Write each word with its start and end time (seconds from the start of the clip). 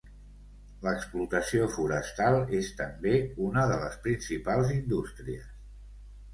L'explotació 0.85 1.67
forestal 1.75 2.39
és 2.61 2.71
també 2.81 3.13
una 3.51 3.69
de 3.75 3.79
les 3.85 4.01
principals 4.09 4.77
indústries. 4.81 5.49